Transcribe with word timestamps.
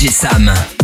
DJ 0.00 0.08
Sam. 0.08 0.79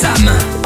Sam. 0.00 0.59